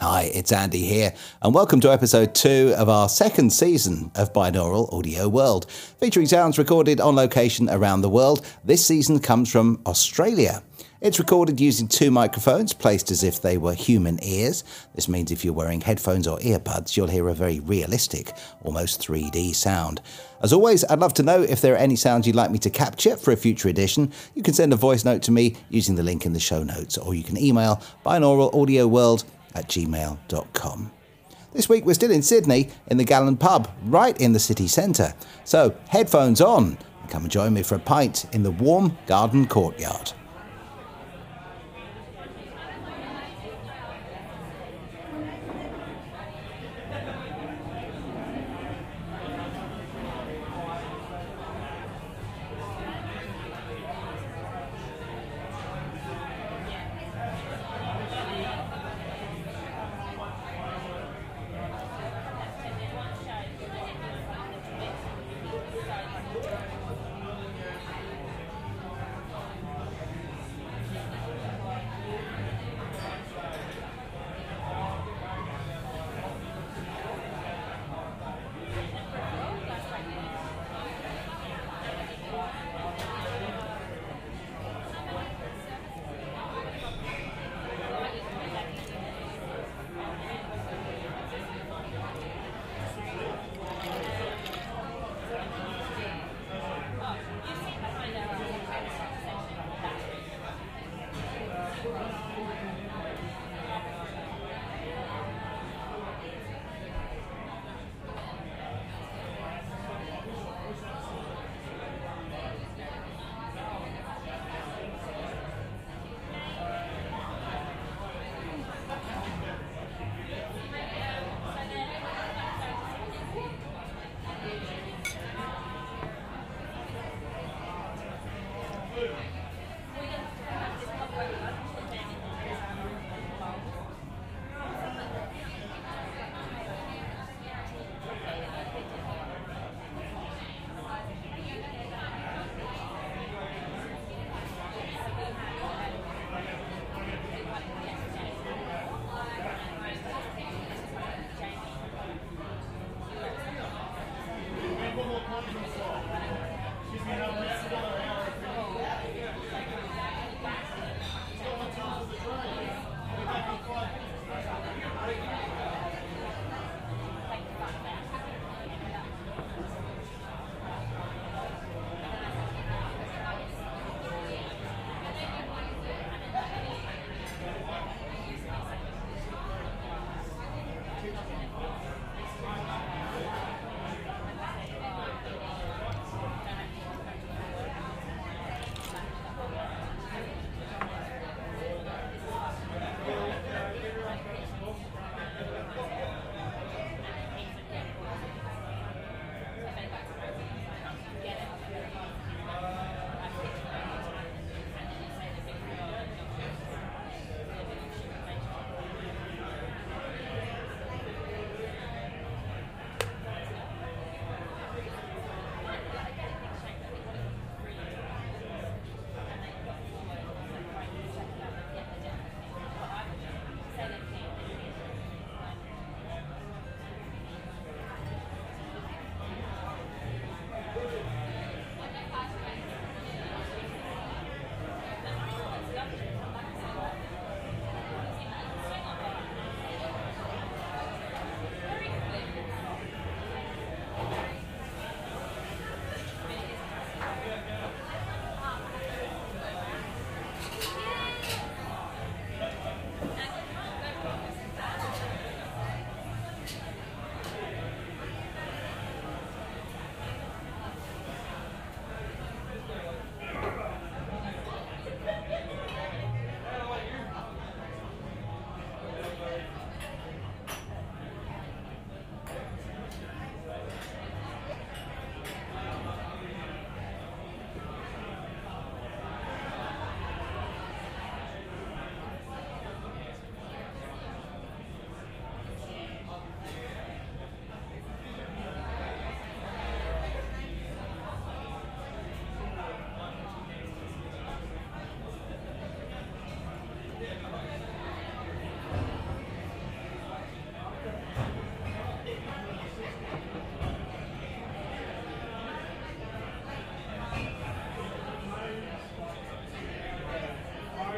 Hi, 0.00 0.22
it's 0.34 0.50
Andy 0.50 0.80
here, 0.80 1.14
and 1.40 1.54
welcome 1.54 1.78
to 1.80 1.92
episode 1.92 2.34
two 2.34 2.74
of 2.76 2.88
our 2.88 3.08
second 3.08 3.52
season 3.52 4.10
of 4.16 4.32
Binaural 4.32 4.92
Audio 4.92 5.28
World, 5.28 5.70
featuring 5.70 6.26
sounds 6.26 6.58
recorded 6.58 7.00
on 7.00 7.14
location 7.14 7.70
around 7.70 8.00
the 8.00 8.08
world. 8.08 8.44
This 8.64 8.84
season 8.84 9.20
comes 9.20 9.52
from 9.52 9.80
Australia. 9.86 10.64
It's 11.00 11.20
recorded 11.20 11.60
using 11.60 11.86
two 11.86 12.10
microphones 12.10 12.72
placed 12.72 13.12
as 13.12 13.22
if 13.22 13.40
they 13.40 13.56
were 13.56 13.74
human 13.74 14.18
ears. 14.24 14.64
This 14.94 15.08
means 15.08 15.30
if 15.30 15.44
you're 15.44 15.54
wearing 15.54 15.80
headphones 15.80 16.26
or 16.26 16.38
earbuds, 16.38 16.96
you'll 16.96 17.06
hear 17.06 17.28
a 17.28 17.34
very 17.34 17.60
realistic, 17.60 18.32
almost 18.62 19.00
3D 19.00 19.54
sound. 19.54 20.00
As 20.42 20.52
always, 20.52 20.84
I'd 20.86 20.98
love 20.98 21.14
to 21.14 21.22
know 21.22 21.42
if 21.42 21.60
there 21.60 21.74
are 21.74 21.78
any 21.78 21.94
sounds 21.94 22.26
you'd 22.26 22.36
like 22.36 22.50
me 22.50 22.58
to 22.60 22.70
capture 22.70 23.16
for 23.16 23.32
a 23.32 23.36
future 23.36 23.68
edition. 23.68 24.12
You 24.34 24.42
can 24.42 24.54
send 24.54 24.72
a 24.72 24.76
voice 24.76 25.04
note 25.04 25.22
to 25.22 25.30
me 25.30 25.56
using 25.68 25.94
the 25.94 26.02
link 26.02 26.26
in 26.26 26.32
the 26.32 26.40
show 26.40 26.62
notes, 26.62 26.98
or 26.98 27.14
you 27.14 27.22
can 27.22 27.38
email 27.38 27.82
binauralaudioworld 28.04 29.24
at 29.54 29.68
gmail.com. 29.68 30.92
This 31.52 31.68
week 31.68 31.84
we're 31.84 31.94
still 31.94 32.10
in 32.10 32.22
Sydney 32.22 32.70
in 32.88 32.96
the 32.96 33.04
Gallon 33.04 33.36
Pub, 33.36 33.70
right 33.84 34.20
in 34.20 34.32
the 34.32 34.40
city 34.40 34.66
centre. 34.66 35.14
So 35.44 35.76
headphones 35.88 36.40
on 36.40 36.76
and 37.00 37.10
come 37.10 37.22
and 37.22 37.30
join 37.30 37.54
me 37.54 37.62
for 37.62 37.76
a 37.76 37.80
pint 37.80 38.26
in 38.34 38.42
the 38.42 38.50
warm 38.50 38.96
garden 39.06 39.46
courtyard. 39.46 40.12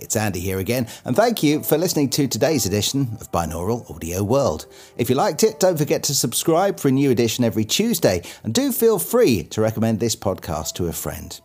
It's 0.00 0.16
Andy 0.16 0.40
here 0.40 0.58
again, 0.58 0.86
and 1.04 1.16
thank 1.16 1.42
you 1.42 1.62
for 1.62 1.76
listening 1.76 2.08
to 2.10 2.28
today's 2.28 2.66
edition 2.66 3.16
of 3.20 3.30
Binaural 3.32 3.90
Audio 3.90 4.22
World. 4.22 4.66
If 4.96 5.10
you 5.10 5.16
liked 5.16 5.42
it, 5.42 5.60
don't 5.60 5.76
forget 5.76 6.02
to 6.04 6.14
subscribe 6.14 6.78
for 6.78 6.88
a 6.88 6.92
new 6.92 7.10
edition 7.10 7.44
every 7.44 7.64
Tuesday, 7.64 8.22
and 8.44 8.54
do 8.54 8.72
feel 8.72 8.98
free 8.98 9.42
to 9.44 9.60
recommend 9.60 10.00
this 10.00 10.16
podcast 10.16 10.74
to 10.74 10.86
a 10.86 10.92
friend. 10.92 11.40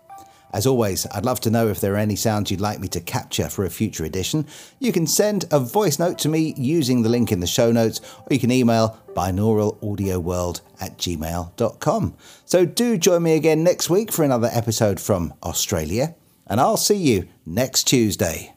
As 0.53 0.67
always, 0.67 1.07
I'd 1.07 1.25
love 1.25 1.39
to 1.41 1.49
know 1.49 1.67
if 1.67 1.81
there 1.81 1.95
are 1.95 1.97
any 1.97 2.15
sounds 2.15 2.51
you'd 2.51 2.61
like 2.61 2.79
me 2.79 2.87
to 2.89 3.01
capture 3.01 3.49
for 3.49 3.65
a 3.65 3.71
future 3.71 4.05
edition. 4.05 4.45
You 4.79 4.91
can 4.91 5.07
send 5.07 5.45
a 5.51 5.59
voice 5.59 5.97
note 5.97 6.19
to 6.19 6.29
me 6.29 6.53
using 6.55 7.01
the 7.01 7.09
link 7.09 7.31
in 7.31 7.39
the 7.39 7.47
show 7.47 7.71
notes, 7.71 8.01
or 8.19 8.27
you 8.29 8.39
can 8.39 8.51
email 8.51 8.99
binauralaudioworld 9.13 10.61
at 10.79 10.97
gmail.com. 10.99 12.15
So 12.45 12.65
do 12.65 12.97
join 12.97 13.23
me 13.23 13.35
again 13.35 13.63
next 13.63 13.89
week 13.89 14.11
for 14.11 14.23
another 14.23 14.49
episode 14.53 14.99
from 14.99 15.33
Australia 15.41 16.15
and 16.47 16.59
I'll 16.59 16.77
see 16.77 16.97
you 16.97 17.27
next 17.45 17.83
Tuesday. 17.85 18.52